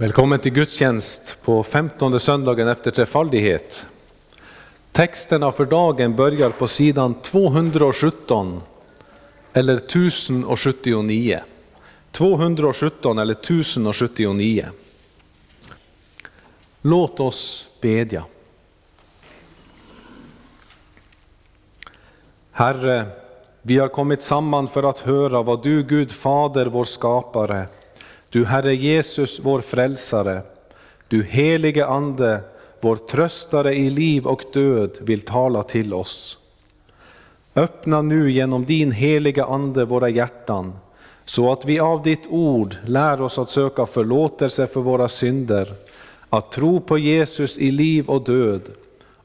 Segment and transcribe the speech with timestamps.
[0.00, 3.86] Välkommen till gudstjänst på 15 söndagen efter trefaldighet.
[4.92, 8.60] Texterna för dagen börjar på sidan 217
[9.52, 11.40] eller 1079.
[12.12, 14.68] 217 eller 1079.
[16.82, 18.24] Låt oss bedja.
[22.52, 23.06] Herre,
[23.62, 27.66] vi har kommit samman för att höra vad du Gud Fader, vår skapare,
[28.30, 30.42] du Herre Jesus, vår frälsare,
[31.08, 32.40] du helige Ande,
[32.80, 36.38] vår tröstare i liv och död vill tala till oss.
[37.54, 40.72] Öppna nu genom din heliga Ande våra hjärtan,
[41.24, 45.72] så att vi av ditt ord lär oss att söka förlåtelse för våra synder,
[46.28, 48.62] att tro på Jesus i liv och död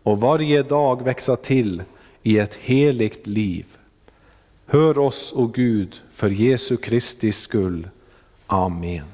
[0.04, 1.84] och varje dag växa till
[2.24, 3.66] i ett heligt liv.
[4.66, 7.88] Hör oss, o Gud, för Jesu Kristi skull.
[8.54, 9.06] Amen.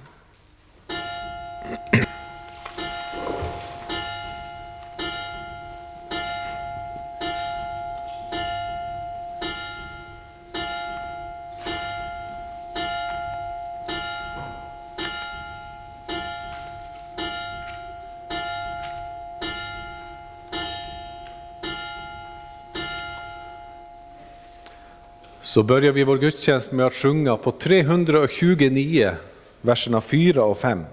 [25.50, 29.12] Så börjar vi vår gudstjänst med att sjunga på 329,
[29.62, 30.84] verserna 4 och 5.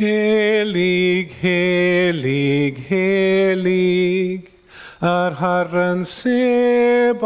[0.00, 4.50] Helig, helig helig
[4.98, 7.24] är Herren Sebaot.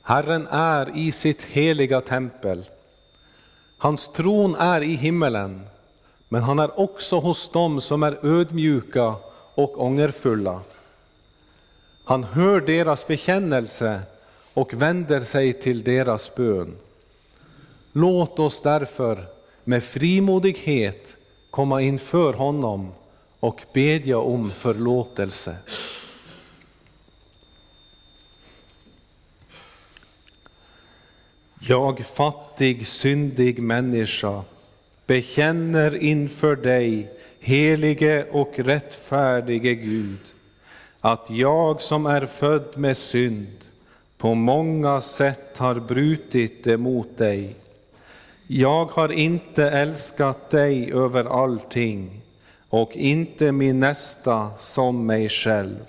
[0.04, 2.66] Herren är i sitt heliga tempel.
[3.78, 5.62] Hans tron är i himmelen,
[6.30, 9.16] men han är också hos dem som är ödmjuka
[9.56, 10.62] och ångerfulla.
[12.04, 14.02] Han hör deras bekännelse
[14.54, 16.76] och vänder sig till deras bön.
[17.92, 19.26] Låt oss därför
[19.64, 21.18] med frimodighet
[21.52, 22.92] komma inför honom
[23.40, 25.56] och bedja om förlåtelse.
[31.60, 34.44] Jag fattig, syndig människa
[35.06, 37.12] bekänner inför dig,
[37.44, 40.20] helige och rättfärdige Gud,
[41.00, 43.58] att jag som är född med synd
[44.18, 47.56] på många sätt har brutit emot dig.
[48.48, 52.22] Jag har inte älskat dig över allting
[52.70, 55.86] och inte min nästa som mig själv.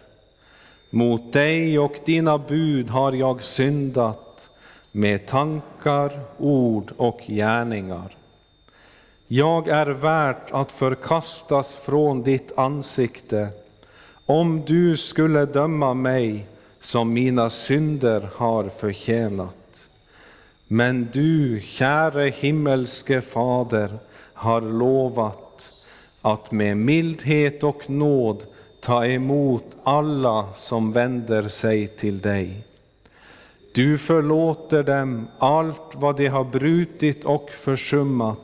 [0.90, 4.50] Mot dig och dina bud har jag syndat
[4.92, 8.16] med tankar, ord och gärningar.
[9.36, 13.48] Jag är värt att förkastas från ditt ansikte
[14.26, 16.46] om du skulle döma mig
[16.80, 19.86] som mina synder har förtjänat.
[20.68, 23.98] Men du, käre himmelske Fader,
[24.34, 25.70] har lovat
[26.22, 28.46] att med mildhet och nåd
[28.80, 32.64] ta emot alla som vänder sig till dig.
[33.74, 38.43] Du förlåter dem allt vad de har brutit och försummat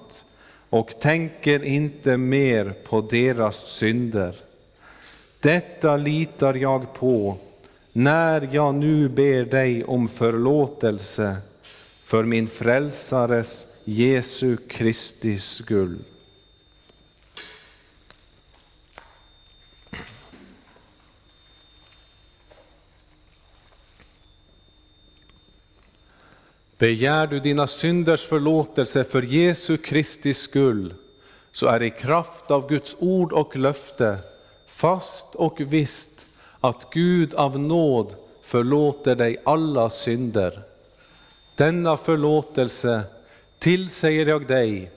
[0.71, 4.35] och tänker inte mer på deras synder.
[5.41, 7.37] Detta litar jag på
[7.93, 11.37] när jag nu ber dig om förlåtelse
[12.03, 15.99] för min frälsares Jesu Kristi skull.
[26.81, 30.95] Begär du dina synders förlåtelse för Jesu Kristi skull,
[31.53, 34.19] så är i kraft av Guds ord och löfte
[34.67, 36.27] fast och visst
[36.61, 40.63] att Gud av nåd förlåter dig alla synder.
[41.57, 43.03] Denna förlåtelse
[43.59, 44.91] tillsäger jag dig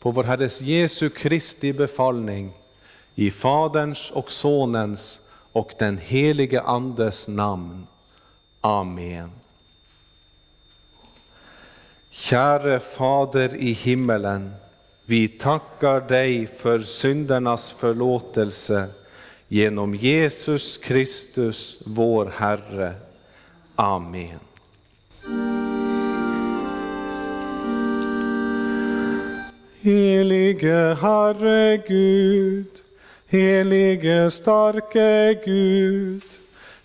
[0.00, 2.52] på vår Herres Jesu Kristi befallning
[3.14, 5.20] i Faderns och Sonens
[5.52, 7.86] och den helige Andes namn.
[8.60, 9.30] Amen.
[12.18, 14.50] Käre Fader i himmelen,
[15.06, 18.86] vi tackar dig för syndernas förlåtelse
[19.48, 22.94] genom Jesus Kristus, vår Herre.
[23.74, 24.38] Amen.
[29.80, 32.70] Helige Herre Gud,
[33.26, 36.24] helige starke Gud,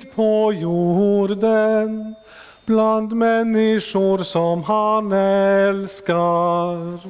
[0.00, 2.14] Frid på jorden
[2.66, 7.00] bland människor som han älskar.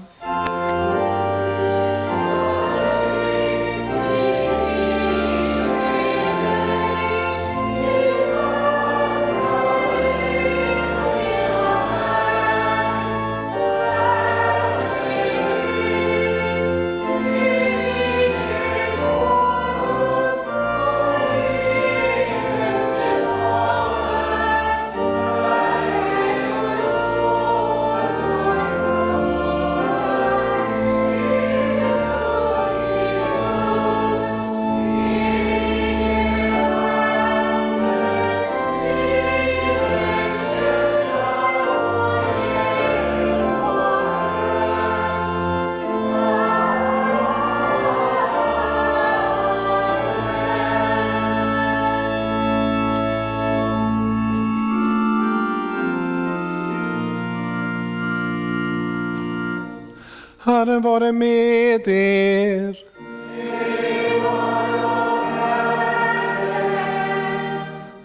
[60.80, 62.76] Herren vare med er.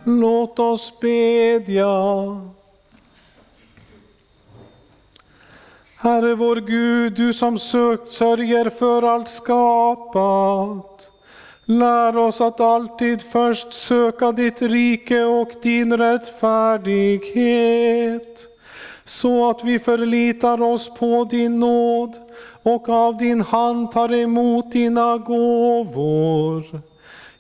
[0.03, 2.41] Låt oss bedja.
[5.98, 11.12] Herre vår Gud, du som sökt sörjer för allt skapat.
[11.65, 18.55] Lär oss att alltid först söka ditt rike och din rättfärdighet,
[19.06, 22.14] så att vi förlitar oss på din nåd
[22.64, 26.82] och av din hand tar emot dina gåvor.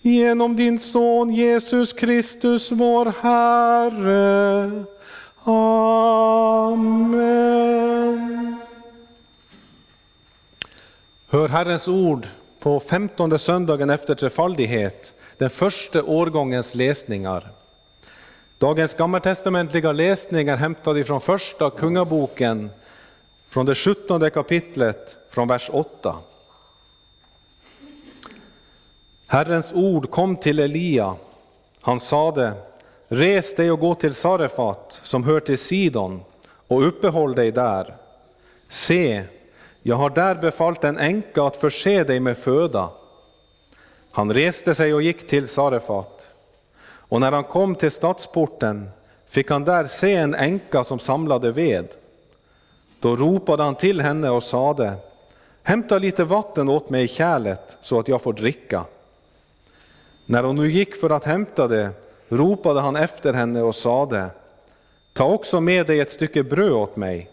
[0.01, 4.83] Genom din son Jesus Kristus, vår Herre.
[6.63, 7.35] Amen.
[11.27, 12.27] Hör Herrens ord
[12.59, 17.51] på femtonde söndagen efter trefaldighet, den första årgångens läsningar.
[18.57, 22.69] Dagens gammaltestamentliga läsning är hämtad ifrån första kungaboken,
[23.49, 26.15] från det sjuttonde kapitlet, från vers 8.
[29.27, 31.15] Herrens ord kom till Elia.
[31.81, 32.53] Han sade,
[33.07, 36.21] res dig och gå till Sarefat som hör till Sidon
[36.67, 37.95] och uppehåll dig där.
[38.67, 39.23] Se,
[39.81, 42.89] jag har där befallt en änka att förse dig med föda.
[44.11, 46.27] Han reste sig och gick till Sarefat.
[47.15, 48.89] Och när han kom till stadsporten
[49.25, 51.87] fick han där se en änka som samlade ved.
[52.99, 54.93] Då ropade han till henne och sade,
[55.63, 58.85] hämta lite vatten åt mig i kärlet så att jag får dricka.
[60.25, 61.89] När hon nu gick för att hämta det
[62.29, 64.29] ropade han efter henne och sade,
[65.13, 67.29] ta också med dig ett stycke bröd åt mig.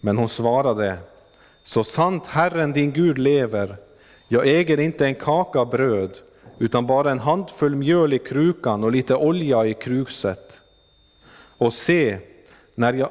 [0.00, 0.98] Men hon svarade,
[1.62, 3.76] så sant Herren din Gud lever,
[4.28, 6.10] jag äger inte en kaka bröd,
[6.58, 10.60] utan bara en handfull mjöl i krukan och lite olja i kruset.
[11.58, 12.18] Och se,
[12.74, 13.10] när jag,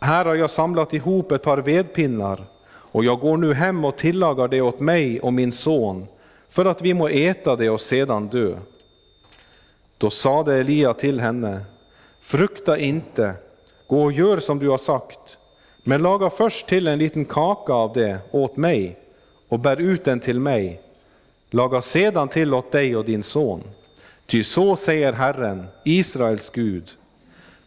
[0.00, 2.44] här har jag samlat ihop ett par vedpinnar,
[2.92, 6.06] och jag går nu hem och tillagar det åt mig och min son,
[6.48, 8.56] för att vi må äta det och sedan dö.
[9.98, 11.60] Då sade Elia till henne,
[12.20, 13.34] frukta inte,
[13.86, 15.38] gå och gör som du har sagt,
[15.84, 18.98] men laga först till en liten kaka av det åt mig
[19.48, 20.80] och bär ut den till mig.
[21.50, 23.62] Laga sedan till åt dig och din son.
[24.26, 26.90] Ty så säger Herren, Israels Gud.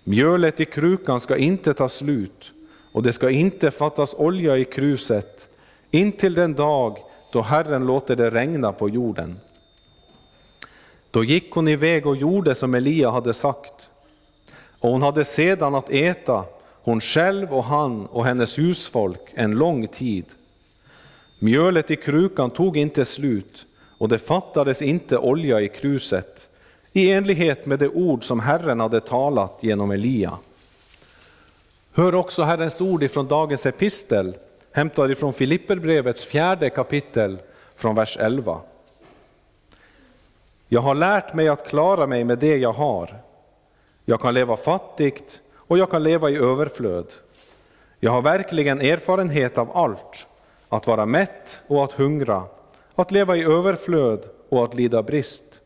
[0.04, 2.52] Mjölet i krukan ska inte ta slut
[2.94, 5.50] och det ska inte fattas olja i kruset
[5.92, 6.98] intill den dag
[7.32, 9.40] då Herren låter det regna på jorden.
[11.12, 13.90] Då gick hon iväg och gjorde som Elia hade sagt.
[14.80, 16.46] Och hon hade sedan att äta,
[16.84, 20.26] hon själv och han och hennes husfolk, en lång tid.
[21.40, 23.66] Mjölet i krukan tog inte slut
[24.04, 26.50] och det fattades inte olja i kruset,
[26.94, 30.38] i enlighet med det ord som Herren hade talat genom Elia.
[31.94, 34.36] Hör också Herrens ord ifrån dagens epistel,
[34.72, 37.38] hämtad ifrån Filipperbrevets fjärde kapitel,
[37.76, 38.60] från vers 11.
[40.68, 43.16] Jag har lärt mig att klara mig med det jag har.
[44.06, 47.08] Jag kan leva fattigt och jag kan leva i överflöd.
[48.00, 50.28] Jag har verkligen erfarenhet av allt,
[50.70, 52.44] att vara mätt och att hungra,
[52.96, 55.62] att leva i överflöd och att lida brist.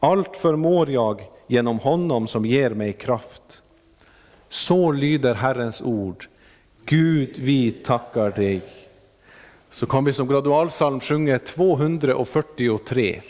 [0.00, 3.62] Allt förmår jag genom honom som ger mig kraft.
[4.48, 6.26] Så lyder Herrens ord.
[6.84, 8.62] Gud, vi tackar dig.
[9.70, 13.20] Så kan vi som gradualsalm sjunga 243.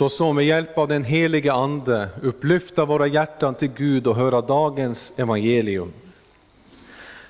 [0.00, 4.16] Låt oss så med hjälp av den helige Ande upplyfta våra hjärtan till Gud och
[4.16, 5.92] höra dagens evangelium.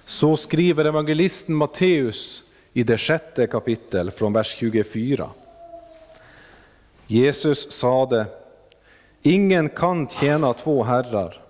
[0.04, 5.30] Så skriver evangelisten Matteus i det sjätte kapitel från vers 24.
[7.06, 8.26] Jesus sade,
[9.22, 11.40] ingen kan tjäna två herrar.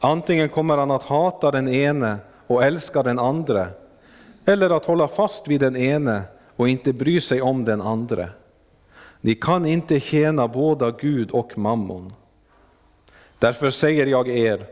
[0.00, 2.16] Antingen kommer han att hata den ene
[2.46, 3.66] och älska den andra,
[4.44, 6.22] eller att hålla fast vid den ene
[6.56, 8.28] och inte bry sig om den andra.
[9.24, 12.12] Ni kan inte tjäna båda Gud och mammon.
[13.38, 14.66] Därför säger jag er,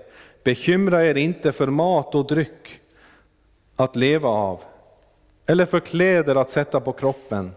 [0.44, 2.80] bekymra er inte för mat och dryck
[3.76, 4.60] att leva av,
[5.46, 7.52] eller för kläder att sätta på kroppen.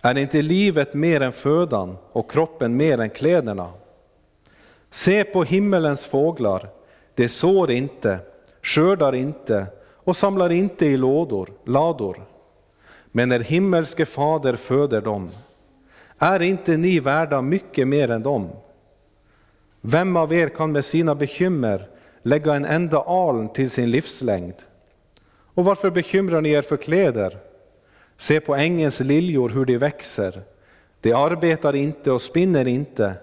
[0.00, 3.70] Är inte livet mer än födan och kroppen mer än kläderna?
[4.90, 6.68] Se på himmelens fåglar,
[7.14, 8.18] de sår inte,
[8.62, 12.22] skördar inte och samlar inte i lådor, lador.
[13.06, 15.30] Men er himmelske fader föder dem.
[16.22, 18.50] Är inte ni värda mycket mer än dem?
[19.80, 21.88] Vem av er kan med sina bekymmer
[22.22, 24.54] lägga en enda aln till sin livslängd?
[25.54, 27.38] Och varför bekymrar ni er för kläder?
[28.16, 30.42] Se på ängens liljor hur de växer.
[31.00, 33.14] De arbetar inte och spinner inte,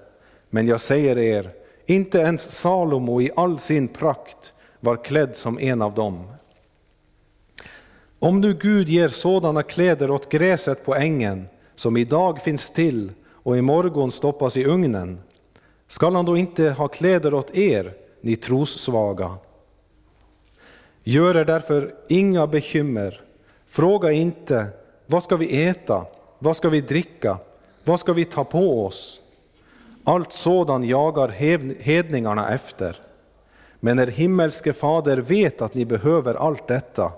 [0.49, 1.51] men jag säger er,
[1.85, 6.31] inte ens Salomo i all sin prakt var klädd som en av dem.
[8.19, 11.47] Om nu Gud ger sådana kläder åt gräset på ängen,
[11.79, 15.19] som idag finns till och i morgon stoppas i ugnen,
[15.87, 19.37] skall han då inte ha kläder åt er, ni trossvaga?
[21.03, 23.21] Gör er därför inga bekymmer,
[23.67, 24.67] fråga inte,
[25.05, 26.05] vad ska vi äta,
[26.39, 27.37] vad ska vi dricka,
[27.83, 29.19] vad ska vi ta på oss?
[30.03, 31.27] Allt sådant jagar
[31.79, 33.01] hedningarna efter.
[33.79, 37.11] Men er himmelske fader vet att ni behöver allt detta.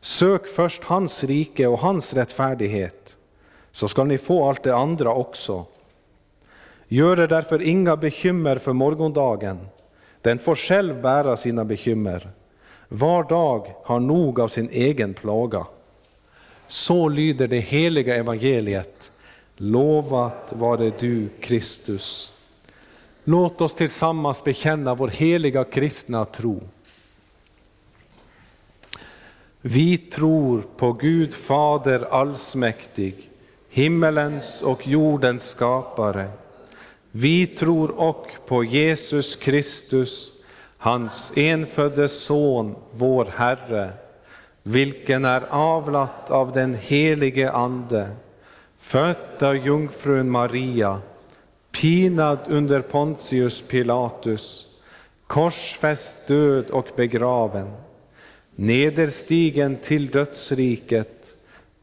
[0.00, 3.16] Sök först hans rike och hans rättfärdighet,
[3.72, 5.64] så skall ni få allt det andra också.
[6.88, 9.58] Gör er därför inga bekymmer för morgondagen,
[10.22, 12.30] den får själv bära sina bekymmer.
[12.88, 15.66] Var dag har nog av sin egen plåga.
[16.66, 19.10] Så lyder det heliga evangeliet.
[19.56, 22.32] Lovat vare du, Kristus.
[23.24, 26.62] Låt oss tillsammans bekänna vår heliga kristna tro.
[29.60, 33.29] Vi tror på Gud Fader allsmäktig,
[33.70, 36.30] himmelens och jordens skapare.
[37.10, 40.32] Vi tror och på Jesus Kristus,
[40.78, 43.90] hans enfödde Son, vår Herre,
[44.62, 48.08] vilken är avlat av den helige Ande,
[48.78, 51.00] född av jungfrun Maria,
[51.70, 54.66] pinad under Pontius Pilatus,
[55.26, 57.72] korsfäst, död och begraven,
[58.56, 61.19] nederstigen till dödsriket,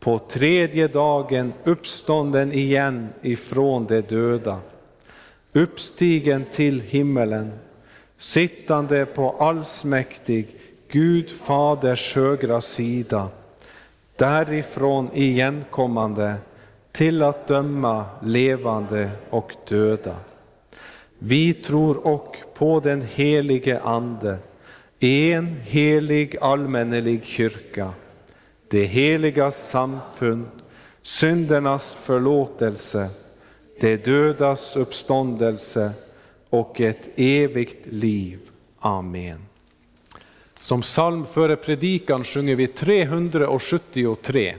[0.08, 4.60] på tredje dagen uppstånden igen ifrån de döda,
[5.54, 7.52] uppstigen till himmelen,
[8.18, 10.48] sittande på allsmäktig
[10.88, 13.28] Gud Faders högra sida,
[14.16, 16.36] därifrån igenkommande
[16.92, 20.16] till att döma levande och döda.
[21.20, 24.38] Vi tror och på den helige Ande,
[25.00, 27.94] en helig allmännelig kyrka,
[28.70, 30.48] det heliga samfund,
[31.02, 33.10] syndernas förlåtelse,
[33.80, 35.92] det dödas uppståndelse
[36.50, 38.40] och ett evigt liv.
[38.80, 39.46] Amen.
[40.60, 44.56] Som psalm före predikan sjunger vi 373.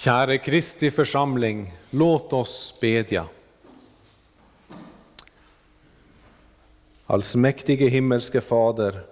[0.00, 3.26] Käre Kristi församling, låt oss bedja.
[7.06, 9.02] Allsmäktige himmelske Fader,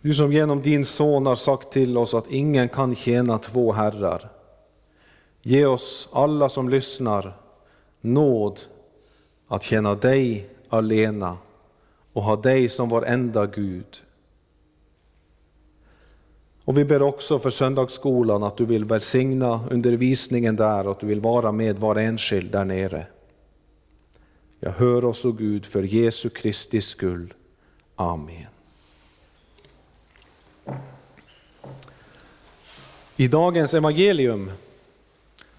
[0.00, 4.28] du som genom din son har sagt till oss att ingen kan tjäna två herrar.
[5.42, 7.32] Ge oss alla som lyssnar
[8.00, 8.60] nåd
[9.46, 11.38] att tjäna dig alena
[12.12, 14.02] och ha dig som vår enda Gud.
[16.68, 21.06] Och vi ber också för söndagsskolan att du vill välsigna undervisningen där och att du
[21.06, 23.06] vill vara med var enskild där nere.
[24.60, 27.34] Jag hör oss, o Gud, för Jesu Kristi skull.
[27.96, 28.46] Amen.
[33.16, 34.50] I dagens evangelium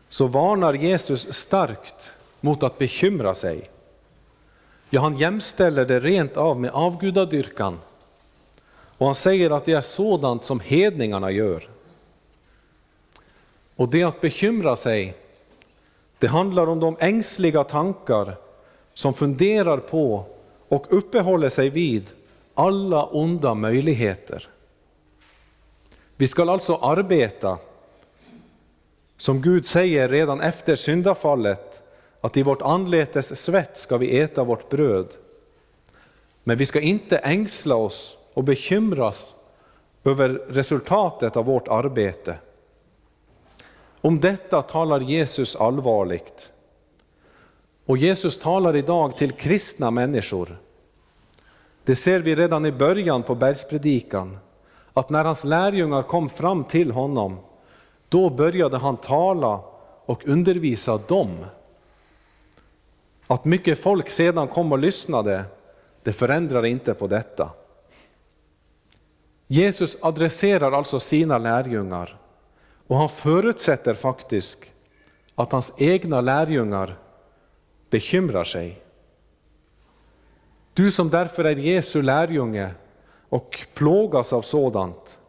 [0.10, 3.69] så varnar Jesus starkt mot att bekymra sig.
[4.89, 7.78] Ja, han jämställer det rent av med avgudadyrkan
[8.99, 11.69] och han säger att det är sådant som hedningarna gör.
[13.75, 15.13] Och det att bekymra sig,
[16.17, 18.35] det handlar om de ängsliga tankar
[18.93, 20.25] som funderar på
[20.67, 22.12] och uppehåller sig vid
[22.53, 24.47] alla onda möjligheter.
[26.15, 27.57] Vi ska alltså arbeta,
[29.17, 31.81] som Gud säger redan efter syndafallet,
[32.21, 35.07] att i vårt anletes svett ska vi äta vårt bröd.
[36.43, 39.25] Men vi ska inte ängsla oss och bekymras
[40.04, 42.36] över resultatet av vårt arbete.
[44.02, 46.52] Om detta talar Jesus allvarligt.
[47.86, 50.58] Och Jesus talar idag till kristna människor.
[51.84, 54.38] Det ser vi redan i början på bergspredikan,
[54.93, 57.38] att när hans lärjungar kom fram till honom,
[58.10, 59.60] då började han tala
[60.06, 61.45] och undervisa dem.
[63.28, 65.43] Att mycket folk sedan kom och lyssnade,
[66.04, 67.49] det förändrar inte på detta.
[69.51, 72.19] Jesus adresserar alltså sina lärjungar
[72.88, 74.59] och han förutsätter faktiskt
[75.35, 76.97] att hans egna lärjungar
[77.89, 78.81] bekymrar sig.
[80.73, 82.71] Du som därför är Jesu lärjunge
[83.29, 85.19] och plågas av sådant,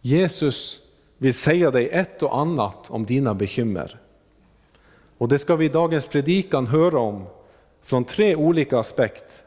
[0.00, 0.80] Jesus
[1.18, 4.00] vill säga dig ett och annat om dina bekymmer.
[5.18, 7.26] Och det ska vi i dagens predikan höra om
[7.82, 9.44] från tre olika aspekter.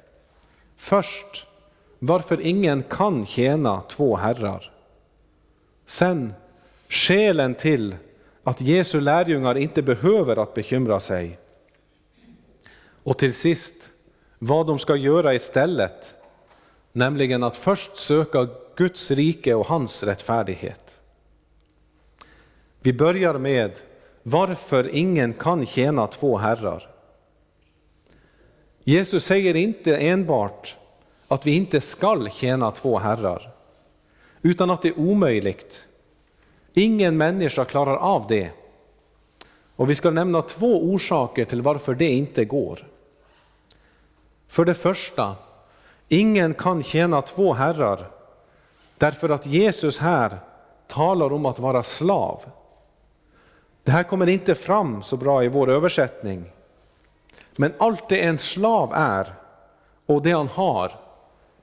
[0.77, 1.47] Först
[2.03, 4.71] varför ingen kan tjäna två herrar.
[5.85, 6.33] Sen
[6.89, 7.95] skälen till
[8.43, 11.39] att Jesu lärjungar inte behöver att bekymra sig.
[13.03, 13.89] Och till sist
[14.39, 16.15] vad de ska göra istället,
[16.91, 20.99] nämligen att först söka Guds rike och hans rättfärdighet.
[22.79, 23.79] Vi börjar med
[24.23, 26.89] varför ingen kan tjäna två herrar.
[28.83, 30.77] Jesus säger inte enbart
[31.31, 33.51] att vi inte skall tjäna två herrar,
[34.41, 35.87] utan att det är omöjligt.
[36.73, 38.51] Ingen människa klarar av det.
[39.75, 42.87] Och vi ska nämna två orsaker till varför det inte går.
[44.47, 45.35] För det första,
[46.07, 48.11] ingen kan tjäna två herrar
[48.97, 50.39] därför att Jesus här
[50.87, 52.45] talar om att vara slav.
[53.83, 56.51] Det här kommer inte fram så bra i vår översättning.
[57.55, 59.33] Men allt det en slav är
[60.05, 61.10] och det han har,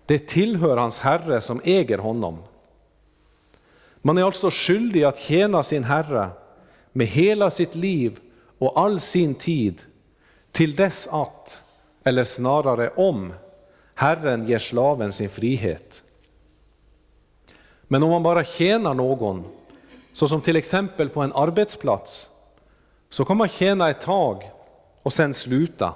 [0.09, 2.39] det tillhör hans herre som äger honom.
[4.03, 6.31] Man är alltså skyldig att tjäna sin herre
[6.93, 8.19] med hela sitt liv
[8.59, 9.83] och all sin tid
[10.53, 11.63] till dess att,
[12.05, 13.33] eller snarare om,
[13.95, 16.03] Herren ger slaven sin frihet.
[17.83, 19.45] Men om man bara tjänar någon,
[20.13, 22.31] såsom till exempel på en arbetsplats,
[23.09, 24.51] så kan man tjäna ett tag
[25.03, 25.95] och sen sluta.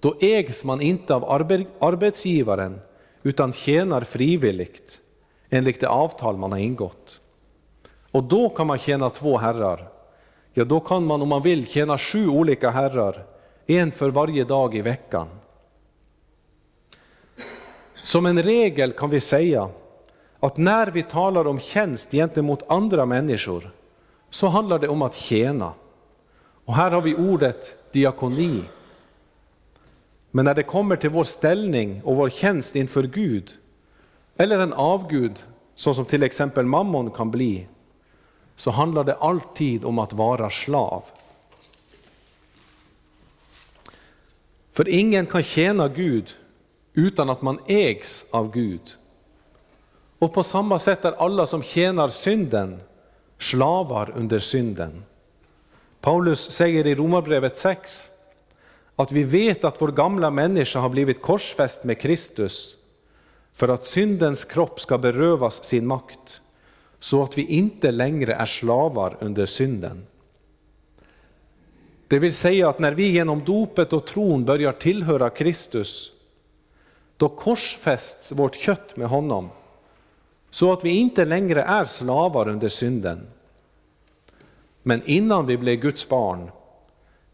[0.00, 1.24] Då ägs man inte av
[1.80, 2.80] arbetsgivaren
[3.28, 5.00] utan tjänar frivilligt
[5.50, 7.20] enligt det avtal man har ingått.
[8.10, 9.88] Och då kan man tjäna två herrar.
[10.52, 13.26] Ja, då kan man om man vill tjäna sju olika herrar,
[13.66, 15.28] en för varje dag i veckan.
[18.02, 19.68] Som en regel kan vi säga
[20.40, 23.70] att när vi talar om tjänst gentemot andra människor
[24.30, 25.72] så handlar det om att tjäna.
[26.64, 28.62] Och här har vi ordet diakoni
[30.30, 33.54] men när det kommer till vår ställning och vår tjänst inför Gud,
[34.36, 37.68] eller en avgud, så som till exempel mammon kan bli,
[38.56, 41.04] så handlar det alltid om att vara slav.
[44.72, 46.34] För ingen kan tjäna Gud
[46.94, 48.96] utan att man ägs av Gud.
[50.18, 52.80] Och på samma sätt är alla som tjänar synden
[53.38, 55.04] slavar under synden.
[56.00, 58.10] Paulus säger i Romarbrevet 6
[58.98, 62.76] att vi vet att vår gamla människa har blivit korsfäst med Kristus
[63.52, 66.40] för att syndens kropp ska berövas sin makt,
[66.98, 70.06] så att vi inte längre är slavar under synden.
[72.08, 76.12] Det vill säga att när vi genom dopet och tron börjar tillhöra Kristus,
[77.16, 79.48] då korsfästs vårt kött med honom,
[80.50, 83.26] så att vi inte längre är slavar under synden.
[84.82, 86.50] Men innan vi blev Guds barn,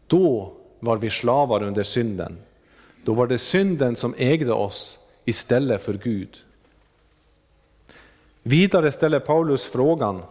[0.07, 0.53] då
[0.85, 2.37] var vi slavar under synden.
[3.05, 6.37] Då var det synden som ägde oss istället för Gud.
[8.43, 10.21] Vidare ställer Paulus frågan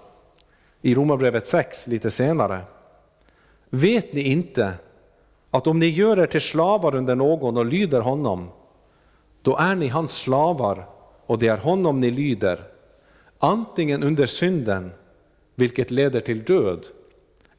[0.82, 2.60] i Romarbrevet 6 lite senare.
[3.70, 4.72] Vet ni inte
[5.50, 8.48] att om ni gör er till slavar under någon och lyder honom,
[9.42, 10.86] då är ni hans slavar
[11.26, 12.64] och det är honom ni lyder,
[13.38, 14.92] antingen under synden,
[15.54, 16.86] vilket leder till död,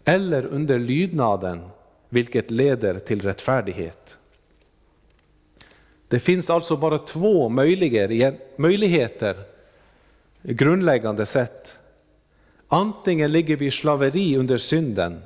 [0.04, 1.70] eller under lydnaden,
[2.16, 4.18] vilket leder till rättfärdighet.
[6.08, 7.50] Det finns alltså bara två
[8.58, 9.36] möjligheter,
[10.42, 11.78] grundläggande sett.
[12.68, 15.24] Antingen ligger vi i slaveri under synden,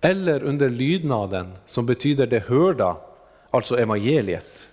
[0.00, 2.96] eller under lydnaden, som betyder det hörda,
[3.50, 4.70] alltså evangeliet.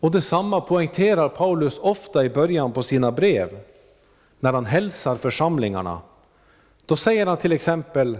[0.00, 3.58] Och detsamma poängterar Paulus ofta i början på sina brev,
[4.40, 6.00] när han hälsar församlingarna.
[6.86, 8.18] Då säger han till exempel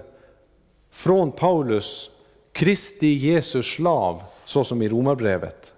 [0.90, 2.10] från Paulus,
[2.52, 5.74] Kristi Jesus slav, så som i Romarbrevet.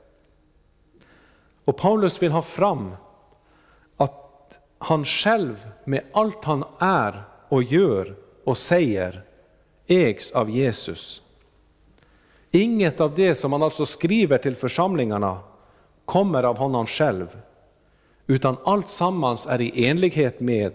[1.65, 2.95] Och Paulus vill ha fram
[3.97, 9.25] att han själv med allt han är och gör och säger
[9.87, 11.23] ägs av Jesus.
[12.51, 15.41] Inget av det som han alltså skriver till församlingarna
[16.05, 17.37] kommer av honom själv,
[18.27, 20.73] utan allt sammans är i enlighet med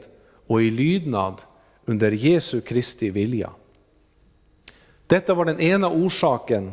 [0.48, 1.42] och i lydnad
[1.86, 3.52] under Jesu Kristi vilja.
[5.08, 6.72] Detta var den ena orsaken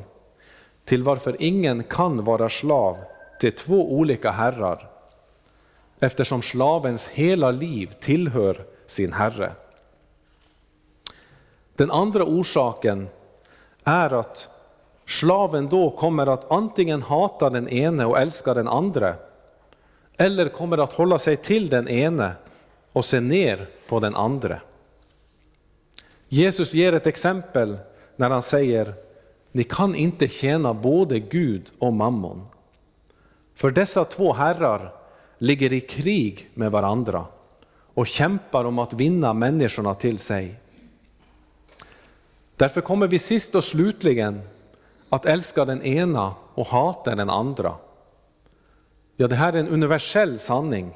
[0.85, 2.99] till varför ingen kan vara slav
[3.41, 4.91] till två olika herrar,
[6.01, 9.53] eftersom slavens hela liv tillhör sin herre.
[11.77, 13.09] Den andra orsaken
[13.85, 14.49] är att
[15.07, 19.15] slaven då kommer att antingen hata den ene och älska den andra,
[20.17, 22.33] eller kommer att hålla sig till den ene
[22.93, 24.61] och se ner på den andra.
[26.29, 27.79] Jesus ger ett exempel
[28.17, 28.95] när han säger,
[29.53, 32.47] ni kan inte tjäna både Gud och mammon.
[33.55, 34.95] För dessa två herrar
[35.39, 37.27] ligger i krig med varandra
[37.95, 40.61] och kämpar om att vinna människorna till sig.
[42.57, 44.41] Därför kommer vi sist och slutligen
[45.09, 47.75] att älska den ena och hata den andra.
[49.17, 50.95] Ja, det här är en universell sanning.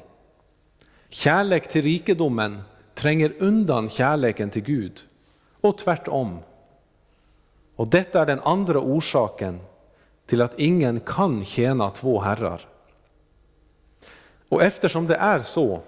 [1.09, 2.61] Kärlek till rikedomen
[2.95, 4.99] tränger undan kärleken till Gud
[5.61, 6.39] och tvärtom.
[7.79, 9.59] Och detta är den andra orsaken
[10.25, 12.67] till att ingen kan tjäna två herrar.
[14.49, 15.81] Och eftersom det är så,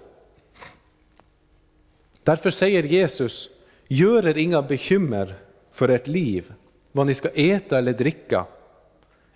[2.22, 3.48] därför säger Jesus,
[3.88, 5.34] gör er inga bekymmer
[5.70, 6.54] för ert liv,
[6.92, 8.44] vad ni ska äta eller dricka,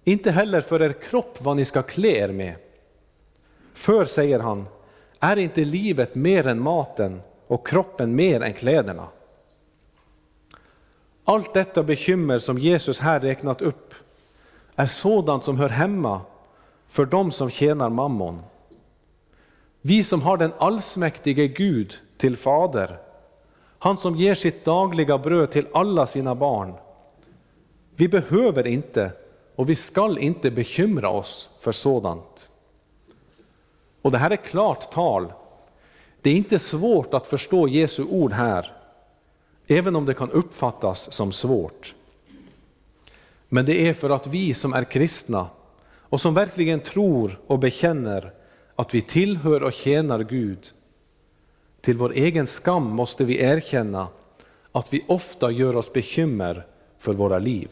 [0.04, 2.54] inte heller för er kropp vad ni ska klä er med.
[3.74, 4.66] För, säger han,
[5.20, 9.08] är inte livet mer än maten och kroppen mer än kläderna?
[11.28, 13.94] Allt detta bekymmer som Jesus här räknat upp
[14.76, 16.20] är sådant som hör hemma
[16.88, 18.42] för dem som tjänar mammon.
[19.80, 22.98] Vi som har den allsmäktige Gud till fader,
[23.78, 26.74] han som ger sitt dagliga bröd till alla sina barn.
[27.96, 29.10] Vi behöver inte
[29.56, 32.50] och vi skall inte bekymra oss för sådant.
[34.02, 35.32] Och det här är klart tal.
[36.20, 38.75] Det är inte svårt att förstå Jesu ord här
[39.66, 41.94] även om det kan uppfattas som svårt.
[43.48, 45.48] Men det är för att vi som är kristna
[45.88, 48.32] och som verkligen tror och bekänner
[48.76, 50.72] att vi tillhör och tjänar Gud,
[51.80, 54.08] till vår egen skam måste vi erkänna
[54.72, 56.66] att vi ofta gör oss bekymmer
[56.98, 57.70] för våra liv.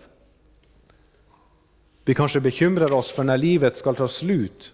[2.04, 4.72] Vi kanske bekymrar oss för när livet ska ta slut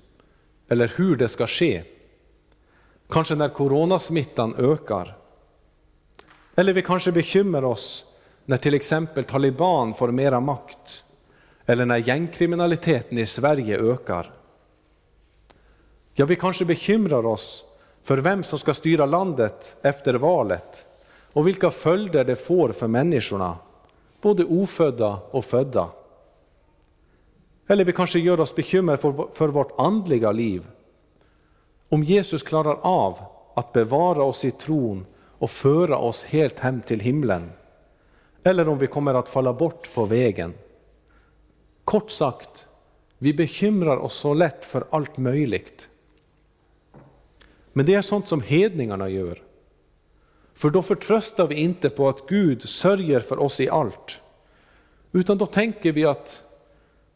[0.69, 1.85] eller hur det ska ske.
[3.09, 5.17] Kanske när coronasmittan ökar
[6.55, 8.05] eller vi kanske bekymrar oss
[8.45, 11.05] när till exempel taliban får mera makt,
[11.67, 14.33] eller när gängkriminaliteten i Sverige ökar.
[16.15, 17.65] Ja, vi kanske bekymrar oss
[18.03, 20.87] för vem som ska styra landet efter valet
[21.33, 23.59] och vilka följder det får för människorna,
[24.21, 25.89] både ofödda och födda.
[27.67, 30.67] Eller vi kanske gör oss bekymmer för, för vårt andliga liv.
[31.89, 33.19] Om Jesus klarar av
[33.55, 35.07] att bevara oss i tron
[35.41, 37.53] och föra oss helt hem till himlen,
[38.45, 40.55] eller om vi kommer att falla bort på vägen.
[41.85, 42.67] Kort sagt,
[43.19, 45.89] vi bekymrar oss så lätt för allt möjligt.
[47.73, 49.43] Men det är sånt som hedningarna gör.
[50.55, 54.21] För då förtröstar vi inte på att Gud sörjer för oss i allt,
[55.13, 56.43] utan då tänker vi att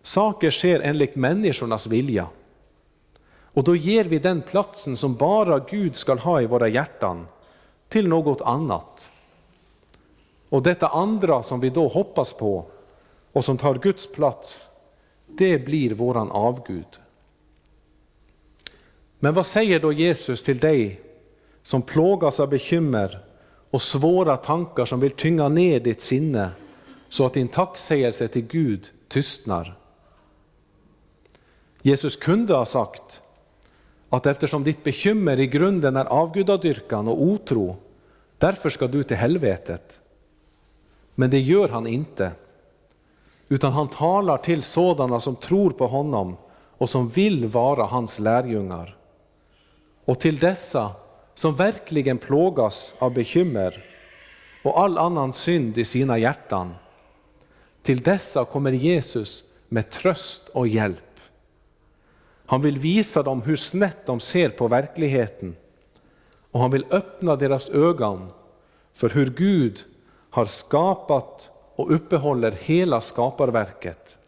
[0.03, 2.29] saker sker enligt människornas vilja.
[3.27, 7.27] Och då ger vi den platsen som bara Gud skall ha i våra hjärtan
[7.95, 9.11] till något annat.
[10.49, 12.65] Och detta andra som vi då hoppas på
[13.33, 14.69] och som tar Guds plats,
[15.27, 17.01] det blir våran avgud.
[19.19, 21.01] Men vad säger då Jesus till dig
[21.63, 23.25] som plågas av bekymmer
[23.71, 26.51] och svåra tankar som vill tynga ner ditt sinne
[27.09, 29.79] så att din tacksägelse till Gud tystnar?
[31.83, 33.23] Jesus kunde ha sagt
[34.09, 37.77] att eftersom ditt bekymmer i grunden är avgudadyrkan och otro,
[38.45, 40.01] därför ska du till helvetet.
[41.15, 42.33] Men det gör han inte,
[43.49, 46.37] utan han talar till sådana som tror på honom
[46.79, 48.97] och som vill vara hans lärjungar.
[50.05, 50.93] Och till dessa
[51.35, 53.85] som verkligen plågas av bekymmer
[54.65, 56.75] och all annan synd i sina hjärtan,
[57.83, 61.21] till dessa kommer Jesus med tröst och hjälp.
[62.47, 65.57] Han vill visa dem hur snett de ser på verkligheten
[66.55, 68.29] och han vill öppna deras ögon
[68.93, 69.85] för hur Gud
[70.31, 74.19] har skapat och uppehåller hela skaparverket.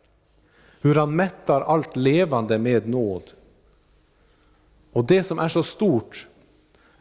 [0.81, 3.33] Hur han mättar allt levande med nåd.
[4.93, 6.27] Och det som är så stort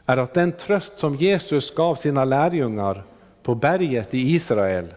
[0.05, 3.03] är att den tröst som Jesus gav sina lärjungar
[3.43, 4.93] på berget i Israel,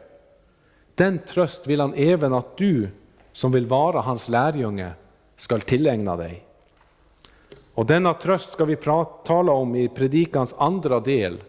[0.95, 2.89] den tröst vill han även att du
[3.33, 4.91] som vill vara hans lärjunge
[5.37, 6.48] skall tillägna dig.
[7.79, 8.76] Och denna tröst ska vi
[9.24, 11.43] tala om i predikans andra del,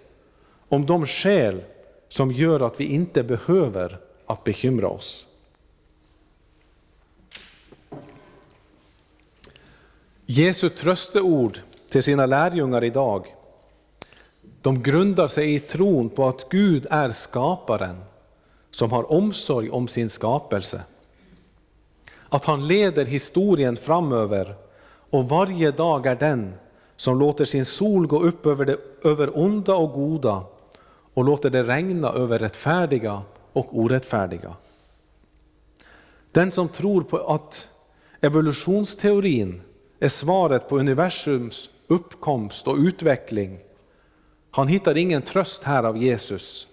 [0.68, 1.64] om de skäl
[2.08, 5.28] som gör att vi inte behöver att bekymra oss.
[10.26, 11.60] Jesu trösteord
[11.90, 13.36] till sina lärjungar idag,
[14.62, 18.04] de grundar sig i tron på att Gud är skaparen
[18.72, 20.82] som har omsorg om sin skapelse.
[22.30, 24.69] Att han leder historien framöver
[25.10, 26.54] och varje dag är den
[26.96, 30.44] som låter sin sol gå upp över, det, över onda och goda
[31.14, 33.22] och låter det regna över rättfärdiga
[33.54, 34.56] och orättfärdiga.
[36.32, 37.68] Den som tror på att
[38.22, 39.62] evolutionsteorin
[40.00, 43.60] är svaret på universums uppkomst och utveckling,
[44.52, 46.68] han hittar ingen tröst här av Jesus.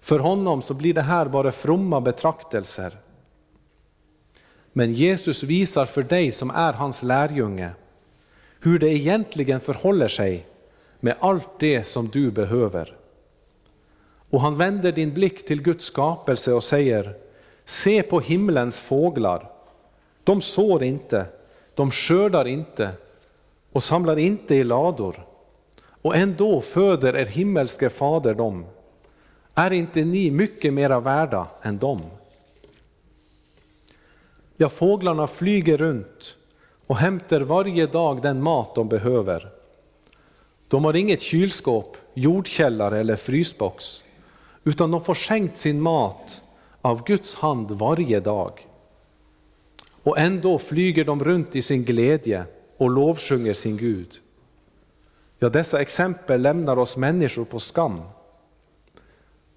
[0.00, 2.96] För honom så blir det här bara fromma betraktelser.
[4.72, 7.70] Men Jesus visar för dig som är hans lärjunge
[8.60, 10.46] hur det egentligen förhåller sig
[11.00, 12.96] med allt det som du behöver.
[14.30, 17.14] Och han vänder din blick till Guds skapelse och säger,
[17.64, 19.50] se på himlens fåglar.
[20.24, 21.26] De sår inte,
[21.74, 22.90] de skördar inte
[23.72, 25.26] och samlar inte i lador.
[26.02, 28.66] Och ändå föder er himmelske fader dem.
[29.54, 32.00] Är inte ni mycket mera värda än dem?
[34.62, 36.36] Ja, fåglarna flyger runt
[36.86, 39.50] och hämtar varje dag den mat de behöver.
[40.68, 44.04] De har inget kylskåp, jordkällare eller frysbox
[44.64, 46.42] utan de får skänkt sin mat
[46.80, 48.68] av Guds hand varje dag.
[50.02, 52.44] Och ändå flyger de runt i sin glädje
[52.76, 54.20] och lovsjunger sin Gud.
[55.38, 58.00] Ja, dessa exempel lämnar oss människor på skam.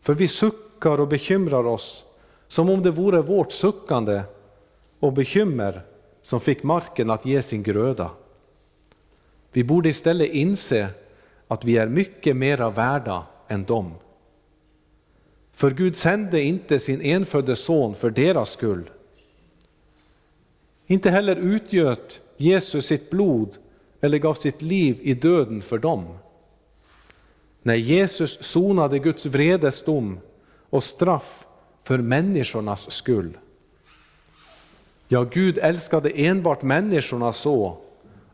[0.02, 2.06] För vi suckar och bekymrar oss
[2.48, 4.22] som om det vore vårt suckande
[5.04, 5.82] och bekymmer
[6.22, 8.12] som fick marken att ge sin gröda.
[9.52, 10.90] Vi borde istället inse
[11.48, 13.94] att vi är mycket mera värda än dem.
[15.52, 18.90] För Gud sände inte sin enfödde son för deras skull.
[20.88, 23.58] Inte heller utgöt Jesus sitt blod
[24.02, 26.18] eller gav sitt liv i döden för dem.
[27.62, 30.20] När Jesus sonade Guds vredesdom
[30.70, 31.46] och straff
[31.84, 33.38] för människornas skull.
[35.14, 37.78] Ja, Gud älskade enbart människorna så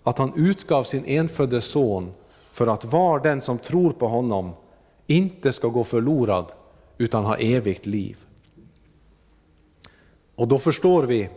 [0.04, 2.12] att han utgav sin enfödde son
[2.52, 4.52] för att var den som tror på honom
[5.08, 6.46] inte ska gå förlorad
[6.98, 8.18] utan ha evigt liv.
[10.36, 11.30] Och då förstår vi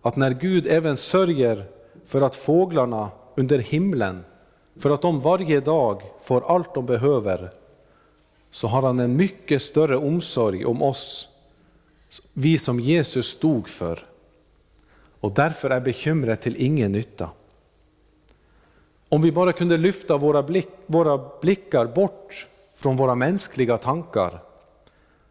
[0.00, 1.66] att när Gud även sörjer
[2.04, 4.24] för att fåglarna under himlen,
[4.76, 7.50] för att de varje dag får allt de behöver,
[8.50, 11.28] så har han en mycket större omsorg om oss,
[12.32, 14.13] vi som Jesus stod för.
[15.24, 17.30] Och därför är bekymret till ingen nytta.
[19.08, 24.42] Om vi bara kunde lyfta våra, blick, våra blickar bort från våra mänskliga tankar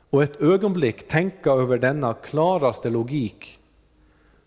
[0.09, 3.59] och ett ögonblick tänka över denna klaraste logik,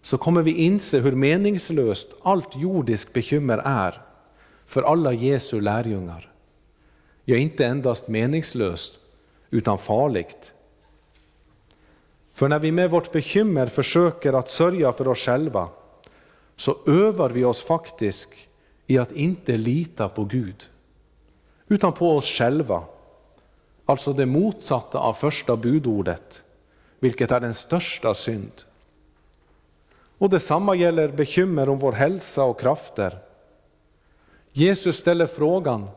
[0.03, 4.03] så kommer vi inse hur meningslöst allt jordiskt bekymmer är.
[4.64, 6.32] för alla Jesu lärjungar.
[7.24, 8.99] Ja, inte endast meningslöst,
[9.51, 10.53] utan farligt.
[12.37, 15.68] För när vi med vårt bekymmer försöker att sörja för oss själva,
[16.57, 18.30] så övar vi oss faktiskt
[18.87, 20.68] i att inte lita på Gud,
[21.68, 22.82] utan på oss själva.
[23.87, 26.45] Alltså det motsatta av första budordet,
[27.01, 28.62] vilket är den största synd.
[30.18, 33.18] Och detsamma gäller bekymmer om vår hälsa och krafter.
[34.53, 35.89] Jesus ställer frågan,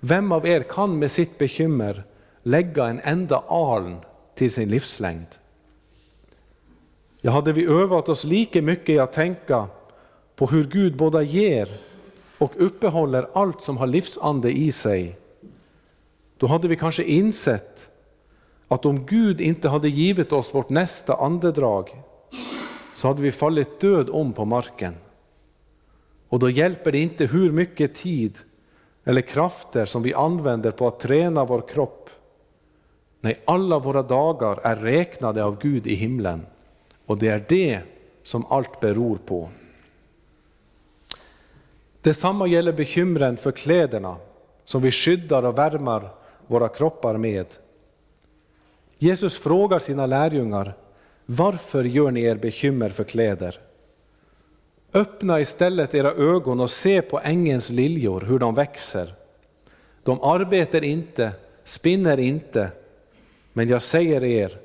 [0.00, 2.04] vem av er kan med sitt bekymmer
[2.42, 3.96] lägga en enda aln
[4.34, 5.37] till sin livslängd?
[7.20, 9.68] Ja, hade vi övat oss lika mycket i att tänka
[10.36, 11.68] på hur Gud både ger
[12.38, 15.18] och uppehåller allt som har livsande i sig,
[16.36, 17.90] då hade vi kanske insett
[18.68, 22.02] att om Gud inte hade givit oss vårt nästa andedrag,
[22.94, 24.94] så hade vi fallit död om på marken.
[26.28, 28.38] Och då hjälper det inte hur mycket tid
[29.04, 32.10] eller krafter som vi använder på att träna vår kropp.
[33.20, 36.46] Nej, alla våra dagar är räknade av Gud i himlen
[37.08, 37.80] och det är det
[38.22, 39.48] som allt beror på.
[42.02, 44.16] Detsamma gäller bekymren för kläderna
[44.64, 46.10] som vi skyddar och värmar
[46.46, 47.46] våra kroppar med.
[48.98, 50.74] Jesus frågar sina lärjungar,
[51.26, 53.60] varför gör ni er bekymmer för kläder?
[54.92, 59.14] Öppna istället era ögon och se på ängens liljor, hur de växer.
[60.02, 61.32] De arbetar inte,
[61.64, 62.70] spinner inte,
[63.52, 64.58] men jag säger er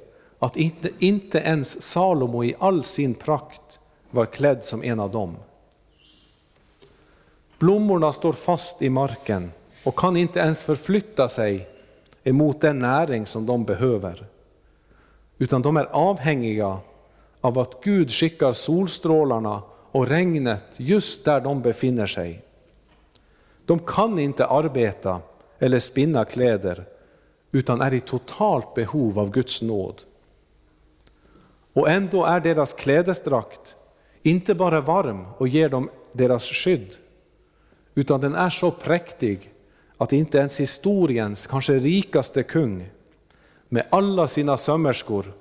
[0.43, 3.79] att inte, inte ens Salomo i all sin prakt
[4.09, 5.35] var klädd som en av dem.
[7.59, 9.51] Blommorna står fast i marken
[9.83, 11.67] och kan inte ens förflytta sig
[12.23, 14.25] emot den näring som de behöver,
[15.37, 16.77] utan de är avhängiga
[17.41, 22.41] av att Gud skickar solstrålarna och regnet just där de befinner sig.
[23.65, 25.21] De kan inte arbeta
[25.59, 26.85] eller spinna kläder,
[27.51, 30.01] utan är i totalt behov av Guds nåd.
[31.74, 33.76] Och ändå är deras klädesdrakt
[34.21, 36.95] inte bara varm och ger dem deras skydd,
[37.95, 39.53] utan den är så präktig
[39.97, 42.89] att inte ens historiens kanske rikaste kung
[43.69, 45.34] med alla sina sömmerskor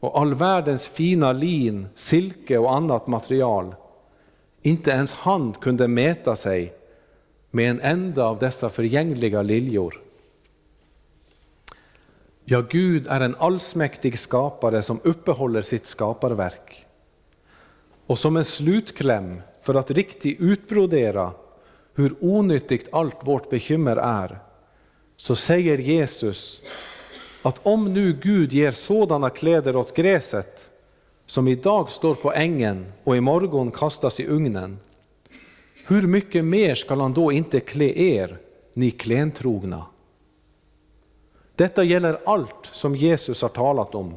[0.00, 3.74] och all världens fina lin, silke och annat material,
[4.62, 6.74] inte ens han kunde mäta sig
[7.50, 10.00] med en enda av dessa förgängliga liljor.
[12.50, 16.86] Ja, Gud är en allsmäktig skapare som uppehåller sitt skaparverk.
[18.06, 21.32] Och som en slutkläm för att riktigt utbrodera
[21.94, 24.38] hur onyttigt allt vårt bekymmer är,
[25.16, 26.62] så säger Jesus
[27.42, 30.68] att om nu Gud ger sådana kläder åt gräset,
[31.26, 34.78] som idag står på ängen och imorgon kastas i ugnen,
[35.86, 38.38] hur mycket mer skall han då inte klä er,
[38.74, 39.84] ni klentrogna?
[41.58, 44.14] Detta gäller allt som Jesus har talat om.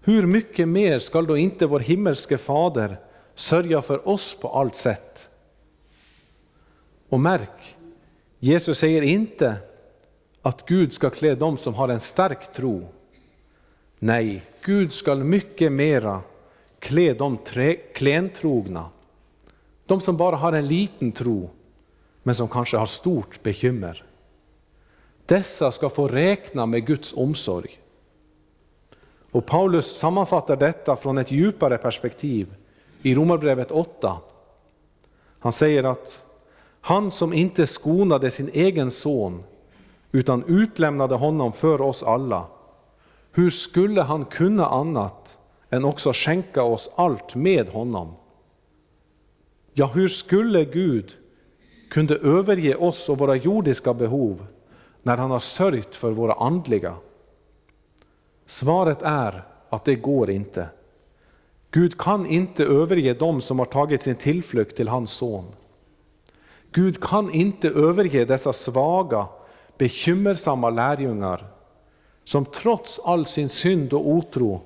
[0.00, 3.00] Hur mycket mer skall då inte vår himmelske Fader
[3.34, 5.28] sörja för oss på allt sätt?
[7.08, 7.76] Och märk,
[8.38, 9.56] Jesus säger inte
[10.42, 12.88] att Gud ska klä dem som har en stark tro.
[13.98, 16.20] Nej, Gud skall mycket mera
[16.78, 17.38] klä de
[17.94, 18.90] klentrogna,
[19.86, 21.50] de som bara har en liten tro,
[22.22, 24.04] men som kanske har stort bekymmer.
[25.26, 27.80] Dessa ska få räkna med Guds omsorg.
[29.30, 32.54] Och Paulus sammanfattar detta från ett djupare perspektiv
[33.02, 34.18] i Romarbrevet 8.
[35.38, 36.22] Han säger att
[36.80, 39.42] han som inte skonade sin egen son
[40.12, 42.46] utan utlämnade honom för oss alla,
[43.32, 45.38] hur skulle han kunna annat
[45.70, 48.14] än också skänka oss allt med honom?
[49.72, 51.16] Ja, hur skulle Gud
[51.90, 54.46] kunde överge oss och våra jordiska behov
[55.06, 56.94] när han har sörjt för våra andliga?
[58.46, 60.68] Svaret är att det går inte.
[61.70, 65.44] Gud kan inte överge dem som har tagit sin tillflykt till hans son.
[66.72, 69.26] Gud kan inte överge dessa svaga,
[69.78, 71.46] bekymmersamma lärjungar
[72.24, 74.60] som trots all sin synd och otro,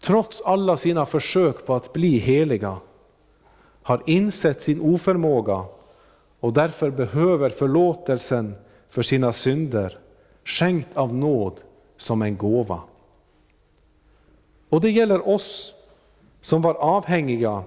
[0.00, 2.76] trots alla sina försök på att bli heliga,
[3.82, 5.64] har insett sin oförmåga
[6.40, 8.54] och därför behöver förlåtelsen
[8.92, 9.98] för sina synder,
[10.44, 11.60] skänkt av nåd
[11.96, 12.80] som en gåva.
[14.68, 15.74] Och det gäller oss
[16.40, 17.64] som var avhängiga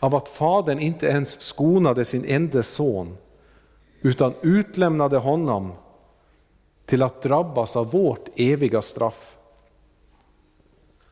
[0.00, 3.16] av att Fadern inte ens skonade sin enda son,
[4.00, 5.72] utan utlämnade honom
[6.86, 9.36] till att drabbas av vårt eviga straff.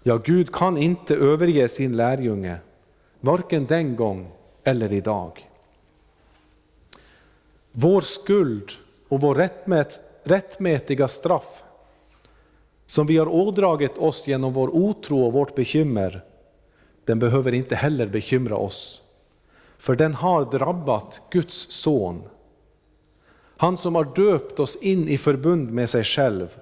[0.03, 2.57] Ja, Gud kan inte överge sin lärjunge,
[3.21, 4.31] varken den gång
[4.65, 5.51] eller idag.
[7.73, 8.71] Vår skuld
[9.11, 11.63] och vår rättmät, rättmätiga straff
[12.87, 16.25] som vi har ådragit oss genom vår otro och vårt bekymmer,
[17.05, 19.03] den behöver inte heller bekymra oss.
[19.79, 22.23] För den har drabbat Guds son.
[23.57, 26.59] Han som har döpt oss in i förbund med sig själv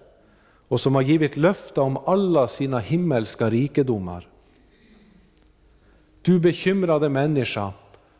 [0.69, 4.29] och som har givit löfte om alla sina himmelska rikedomar.
[6.23, 7.73] Du bekymrade människa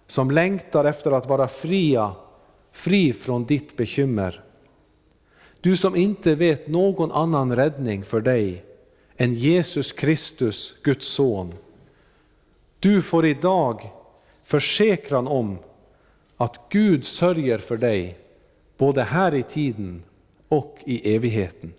[0.07, 2.15] som längtar efter att vara fria,
[2.79, 4.45] fri från ditt bekymmer.
[5.61, 8.65] Du som inte vet någon annan räddning för dig
[9.17, 11.55] än Jesus Kristus, Guds son.
[12.81, 13.91] Du får idag
[14.43, 15.59] försäkran om
[16.37, 18.19] att Gud sörjer för dig,
[18.77, 20.03] både här i tiden
[20.49, 21.73] och i evigheten.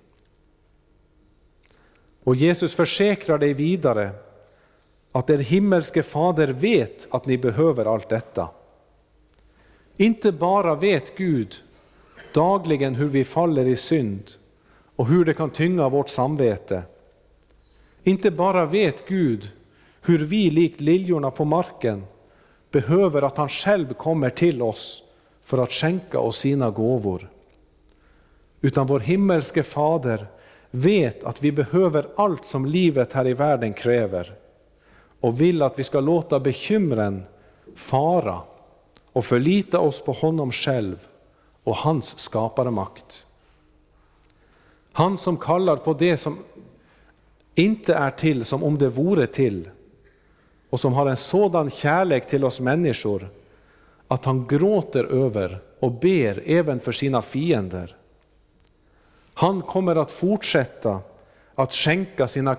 [2.24, 4.12] Och Jesus försäkrar dig vidare
[5.12, 8.50] att er himmelske fader vet att ni behöver allt detta.
[10.02, 11.56] Inte bara vet Gud
[12.34, 14.32] dagligen hur vi faller i synd
[14.96, 16.84] och hur det kan tynga vårt samvete.
[18.04, 19.52] Inte bara vet Gud
[20.02, 22.04] hur vi likt liljorna på marken
[22.72, 25.04] behöver att han själv kommer till oss
[25.42, 27.30] för att skänka oss sina gåvor.
[28.62, 30.28] Utan vår himmelske fader
[30.72, 34.36] vet att vi behöver allt som livet här i världen kräver
[35.20, 37.24] och vill att vi ska låta bekymren
[37.76, 38.42] fara
[39.14, 41.08] och förlita oss på honom själv
[41.64, 43.28] och hans skaparmakt.
[44.92, 46.38] Han som kallar på det som
[47.56, 49.70] inte är till som om det vore till
[50.70, 53.30] och som har en sådan kärlek till oss människor
[54.08, 57.96] att han gråter över och ber även för sina fiender.
[59.34, 61.00] Han kommer att fortsätta
[61.56, 62.56] att skänka sina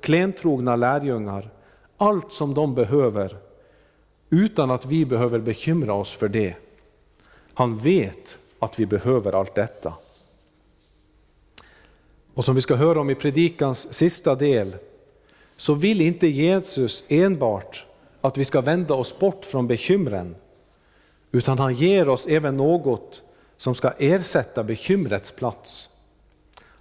[0.00, 1.50] klentrogna lärjungar
[1.96, 3.36] allt som de behöver
[4.32, 6.54] utan att vi behöver bekymra oss för det.
[7.54, 9.94] Han vet att vi behöver allt detta.
[12.34, 14.76] Och som vi ska höra om i predikans sista del,
[15.56, 17.84] så vill inte Jesus enbart
[18.20, 20.34] att vi ska vända oss bort från bekymren,
[21.32, 23.22] utan han ger oss även något
[23.56, 25.90] som ska ersätta bekymrets plats.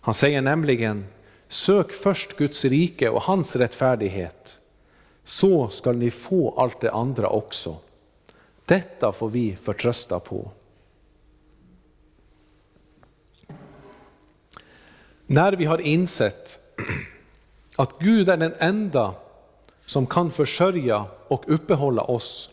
[0.02, 1.06] Han säger nämligen,
[1.48, 4.58] sök först Guds rike och hans rättfärdighet,
[5.24, 7.78] så skall ni få allt det andra också.
[8.66, 10.52] Detta får vi förtrösta på.
[15.26, 16.60] När vi har insett
[17.76, 19.14] att Gud är den enda
[19.86, 22.50] som kan försörja och uppehålla oss,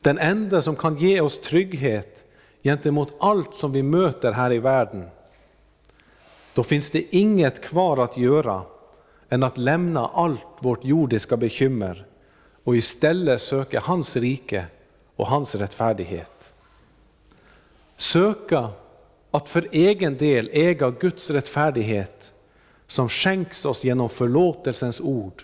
[0.00, 2.24] den enda som kan ge oss trygghet
[2.62, 5.08] gentemot allt som vi möter här i världen,
[6.54, 8.62] då finns det inget kvar att göra
[9.28, 12.06] än att lämna allt vårt jordiska bekymmer
[12.64, 14.66] och istället söka hans rike
[15.16, 16.52] och hans rättfärdighet.
[17.96, 18.68] Söka
[19.30, 22.32] att för egen del äga Guds rättfärdighet
[22.86, 25.42] som skänks oss genom förlåtelsens ord,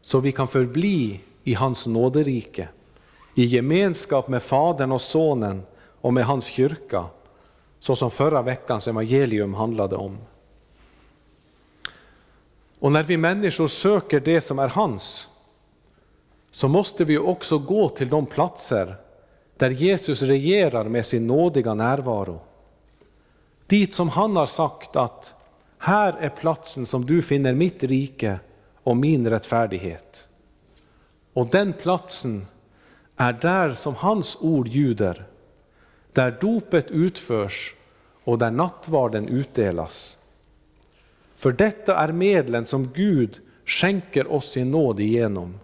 [0.00, 2.68] så vi kan förbli i hans nåderike,
[3.34, 5.62] i gemenskap med Fadern och Sonen
[6.00, 7.04] och med hans kyrka,
[7.78, 10.18] så som förra veckans evangelium handlade om.
[12.82, 15.28] Och när vi människor söker det som är hans,
[16.50, 18.96] så måste vi också gå till de platser
[19.56, 22.40] där Jesus regerar med sin nådiga närvaro.
[23.66, 25.34] Dit som han har sagt att
[25.78, 28.40] här är platsen som du finner mitt rike
[28.82, 30.26] och min rättfärdighet.
[31.32, 32.46] Och den platsen
[33.16, 35.26] är där som hans ord ljuder,
[36.12, 37.74] där dopet utförs
[38.24, 40.18] och där nattvarden utdelas.
[41.42, 45.60] För detta är medlen som Gud skänker oss sin nåd igenom,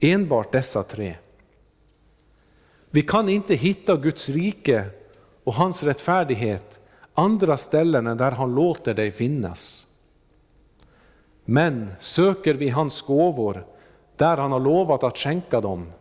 [0.00, 1.16] enbart dessa tre.
[2.90, 4.84] Vi kan inte hitta Guds rike
[5.44, 6.80] och hans rättfärdighet
[7.14, 9.86] andra ställen än där han låter dig finnas.
[11.44, 13.66] Men söker vi hans gåvor
[14.16, 15.92] där han har lovat att skänka dem,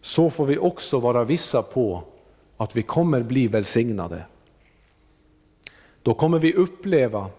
[0.00, 2.02] så får vi också vara vissa på
[2.56, 4.22] att vi kommer bli välsignade.
[6.02, 7.30] Då kommer vi uppleva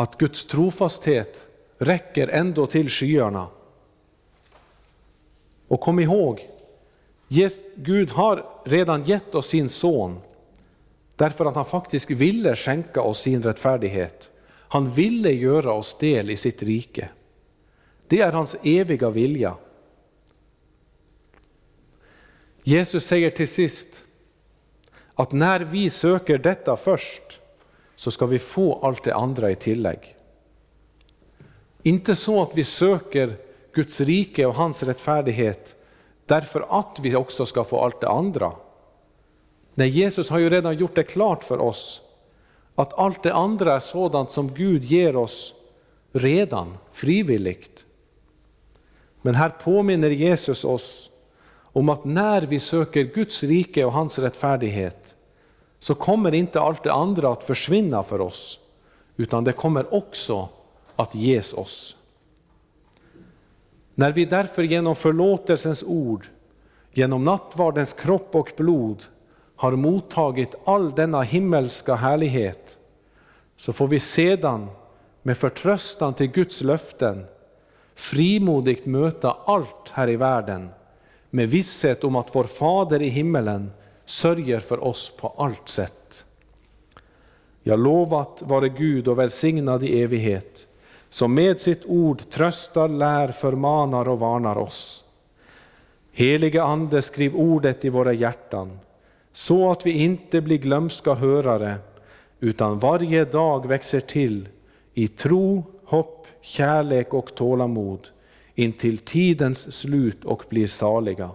[0.00, 1.46] att Guds trofasthet
[1.78, 3.48] räcker ändå till skyarna.
[5.68, 6.48] Och kom ihåg,
[7.76, 10.20] Gud har redan gett oss sin son
[11.20, 14.30] Därför att han faktiskt ville skänka oss sin rättfärdighet.
[14.46, 17.08] Han ville göra oss del i sitt rike.
[18.08, 19.56] Det är hans eviga vilja.
[22.62, 24.04] Jesus säger till sist
[25.14, 27.39] att när vi söker detta först
[28.00, 30.16] så ska vi få allt det andra i tillägg.
[31.82, 33.36] Inte så att vi söker
[33.72, 35.76] Guds rike och hans rättfärdighet
[36.26, 38.52] därför att vi också ska få allt det andra.
[39.74, 42.00] Nej, Jesus har ju redan gjort det klart för oss
[42.74, 45.54] att allt det andra är sådant som Gud ger oss
[46.12, 47.86] redan, frivilligt.
[49.22, 51.10] Men här påminner Jesus oss
[51.52, 54.99] om att när vi söker Guds rike och hans rättfärdighet
[55.80, 58.58] så kommer inte allt det andra att försvinna för oss,
[59.16, 60.48] utan det kommer också
[60.96, 61.96] att ges oss.
[63.94, 66.26] När vi därför genom förlåtelsens ord,
[66.92, 69.04] genom nattvardens kropp och blod
[69.56, 72.78] har mottagit all denna himmelska härlighet,
[73.56, 74.70] så får vi sedan
[75.22, 77.24] med förtröstan till Guds löften
[77.94, 80.68] frimodigt möta allt här i världen
[81.30, 83.72] med visshet om att vår Fader i himmelen
[84.10, 86.24] sörjer för oss på allt sätt.
[87.62, 90.66] Jag lovat vare Gud och välsignad i evighet,
[91.08, 95.04] som med sitt ord tröstar, lär, förmanar och varnar oss.
[96.12, 98.78] Helige Ande, skriv ordet i våra hjärtan,
[99.32, 101.76] så att vi inte blir glömska hörare,
[102.40, 104.48] utan varje dag växer till
[104.94, 108.08] i tro, hopp, kärlek och tålamod
[108.54, 111.30] intill tidens slut och blir saliga.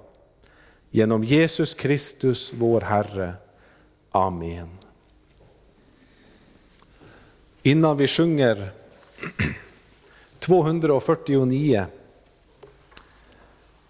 [0.95, 3.33] Genom Jesus Kristus, vår Herre.
[4.11, 4.69] Amen.
[7.63, 8.69] Innan vi sjunger
[10.39, 11.85] 249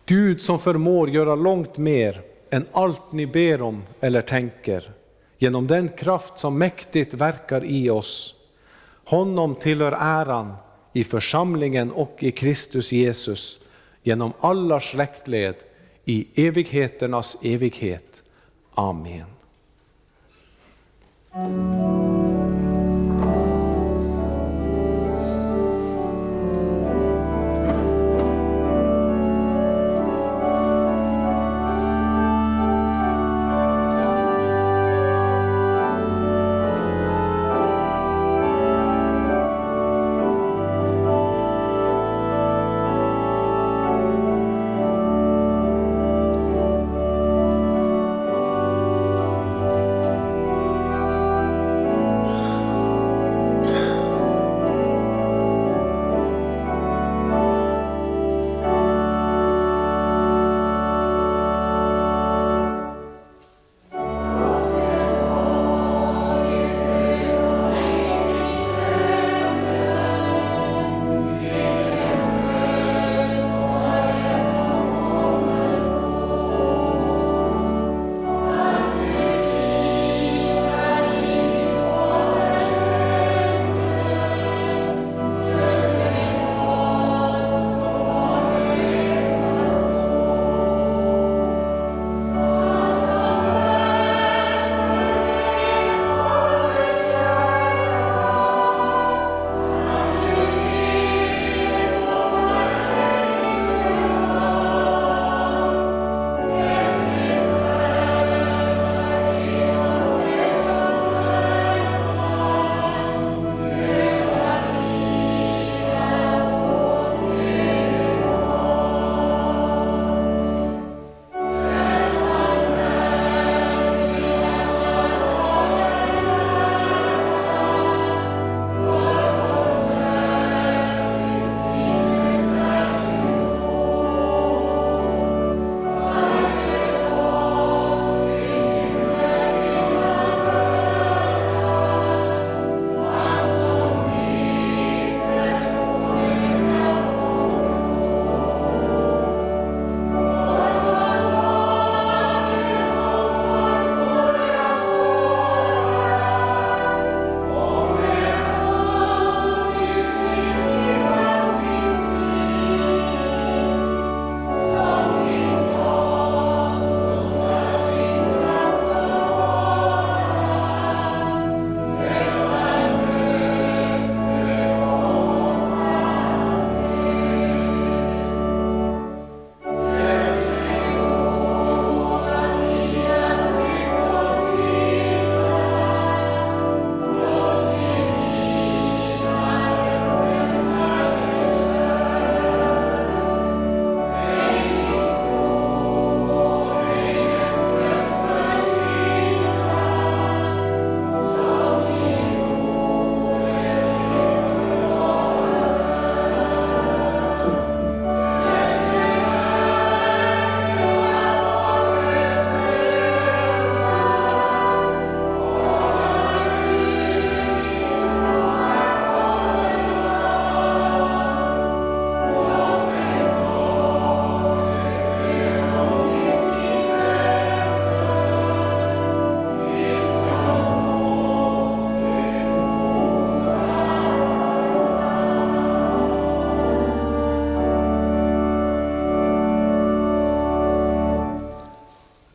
[0.06, 4.92] Gud som förmår göra långt mer än allt ni ber om eller tänker,
[5.38, 8.36] genom den kraft som mäktigt verkar i oss.
[9.04, 10.54] Honom tillhör äran
[10.94, 13.60] i församlingen och i Kristus Jesus,
[14.04, 15.56] genom alla släktled,
[16.06, 18.24] i evigheternas evighet.
[18.76, 19.26] Amen.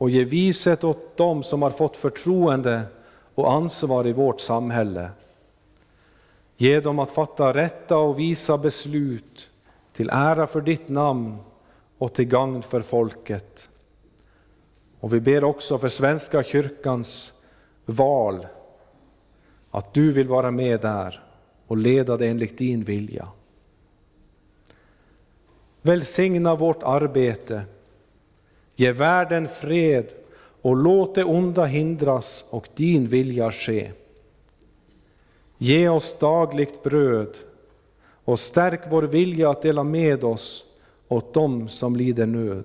[0.00, 2.82] och ge vishet åt dem som har fått förtroende
[3.34, 5.10] och ansvar i vårt samhälle.
[6.56, 9.50] Ge dem att fatta rätta och visa beslut
[9.92, 11.36] till ära för ditt namn
[11.98, 13.68] och till gagn för folket.
[15.00, 17.32] Och vi ber också för Svenska kyrkans
[17.86, 18.46] val,
[19.70, 21.24] att du vill vara med där
[21.66, 23.28] och leda det enligt din vilja.
[25.82, 27.62] Välsigna vårt arbete,
[28.80, 30.06] ge världen fred
[30.62, 33.90] och låt det onda hindras och din vilja ske.
[35.58, 37.36] Ge oss dagligt bröd
[38.24, 40.64] och stärk vår vilja att dela med oss
[41.08, 42.64] åt dem som lider nöd.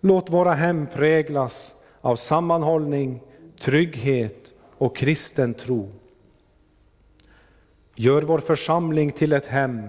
[0.00, 3.20] Låt våra hem präglas av sammanhållning,
[3.60, 5.88] trygghet och kristen tro.
[7.94, 9.88] Gör vår församling till ett hem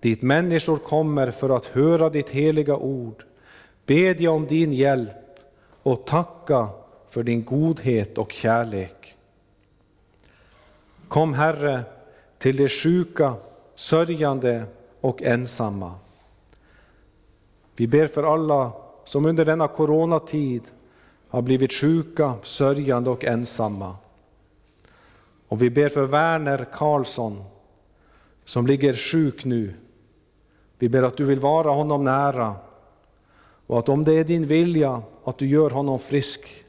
[0.00, 3.24] dit människor kommer för att höra ditt heliga ord,
[3.86, 5.38] bedja om din hjälp
[5.82, 6.68] och tacka
[7.08, 9.16] för din godhet och kärlek.
[11.08, 11.82] Kom Herre
[12.38, 13.34] till de sjuka,
[13.74, 14.64] sörjande
[15.00, 15.94] och ensamma.
[17.76, 18.72] Vi ber för alla
[19.04, 20.62] som under denna coronatid
[21.28, 23.96] har blivit sjuka, sörjande och ensamma.
[25.48, 27.44] Och vi ber för Werner Karlsson
[28.44, 29.74] som ligger sjuk nu.
[30.78, 32.56] Vi ber att du vill vara honom nära
[33.66, 36.64] och att om det är din vilja att du gör honom frisk.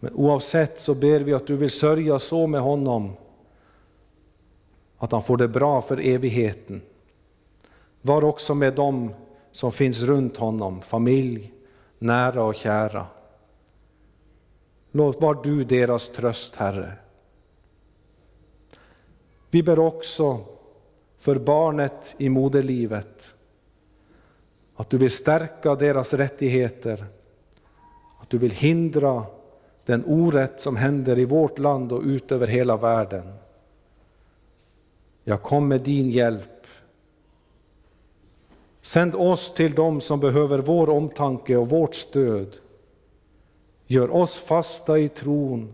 [0.00, 3.12] Men oavsett så ber vi att du vill sörja så med honom
[4.98, 6.82] att han får det bra för evigheten.
[8.02, 9.14] Var också med dem
[9.52, 11.52] som finns runt honom, familj,
[11.98, 13.06] nära och kära.
[14.92, 16.92] Låt var du deras tröst, Herre.
[19.50, 20.40] Vi ber också
[21.18, 23.34] för barnet i moderlivet,
[24.80, 27.06] att du vill stärka deras rättigheter,
[28.20, 29.26] att du vill hindra
[29.84, 33.32] den orätt som händer i vårt land och ut över hela världen.
[35.24, 36.66] Jag kom med din hjälp
[38.80, 42.56] Sänd oss till dem som behöver vår omtanke och vårt stöd.
[43.86, 45.72] Gör oss fasta i tron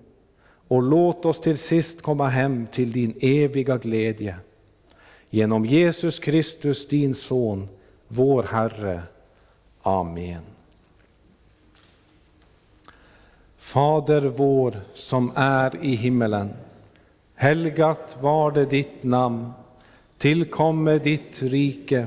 [0.68, 4.36] och låt oss till sist komma hem till din eviga glädje.
[5.30, 7.68] Genom Jesus Kristus, din Son,
[8.08, 9.02] vår Herre.
[9.82, 10.42] Amen.
[13.58, 16.50] Fader vår som är i himmelen.
[17.34, 19.52] Helgat var det ditt namn.
[20.18, 22.06] Tillkomme ditt rike.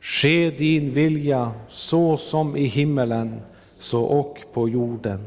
[0.00, 3.40] Ske din vilja så som i himmelen,
[3.78, 5.24] så och på jorden.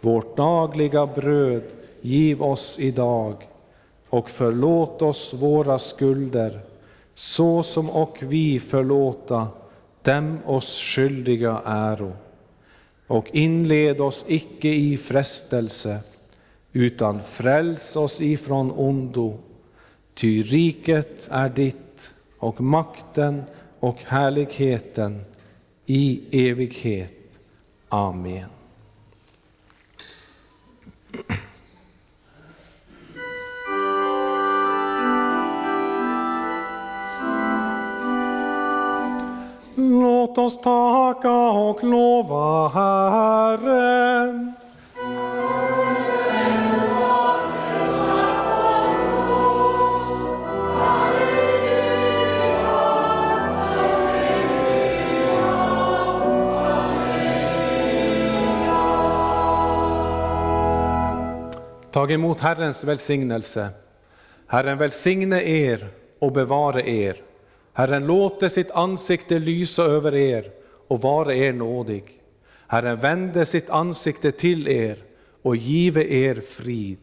[0.00, 1.62] Vårt dagliga bröd
[2.00, 3.48] giv oss idag
[4.08, 6.60] och förlåt oss våra skulder,
[7.14, 9.48] så som och vi förlåta
[10.02, 12.12] dem oss skyldiga äro.
[13.06, 16.00] Och inled oss icke i frestelse,
[16.72, 19.38] utan fräls oss ifrån ondo.
[20.14, 23.42] Ty riket är ditt och makten
[23.80, 25.24] och härligheten
[25.86, 27.38] i evighet.
[27.88, 28.48] Amen.
[39.76, 44.52] Låt oss tacka och lova Herren.
[61.90, 63.68] Tag emot Herrens välsignelse.
[64.46, 67.33] Herren välsigne er och bevare er.
[67.76, 70.50] Herren låte sitt ansikte lysa över er
[70.88, 72.04] och vare er nådig.
[72.66, 74.98] Herren vände sitt ansikte till er
[75.42, 76.98] och give er frid.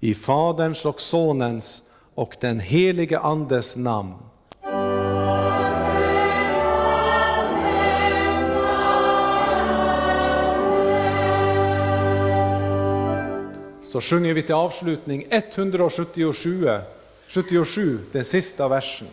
[0.00, 1.82] I Faderns och Sonens
[2.14, 4.14] och den helige Andes namn.
[13.90, 16.68] så sjunger vi till avslutning 177,
[17.28, 19.08] 77, den sista versen.